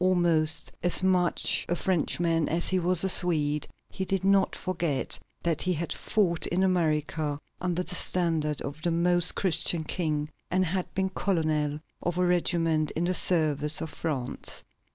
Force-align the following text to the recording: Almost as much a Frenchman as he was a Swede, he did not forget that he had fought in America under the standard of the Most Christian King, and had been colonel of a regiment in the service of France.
Almost 0.03 0.71
as 0.81 1.03
much 1.03 1.63
a 1.69 1.75
Frenchman 1.75 2.49
as 2.49 2.69
he 2.69 2.79
was 2.79 3.03
a 3.03 3.07
Swede, 3.09 3.67
he 3.91 4.03
did 4.03 4.23
not 4.23 4.55
forget 4.55 5.19
that 5.43 5.61
he 5.61 5.73
had 5.73 5.93
fought 5.93 6.47
in 6.47 6.63
America 6.63 7.39
under 7.61 7.83
the 7.83 7.93
standard 7.93 8.63
of 8.63 8.81
the 8.81 8.89
Most 8.89 9.35
Christian 9.35 9.83
King, 9.83 10.31
and 10.49 10.65
had 10.65 10.91
been 10.95 11.09
colonel 11.11 11.79
of 12.01 12.17
a 12.17 12.25
regiment 12.25 12.89
in 12.95 13.03
the 13.03 13.13
service 13.13 13.79
of 13.79 13.91
France. 13.91 14.63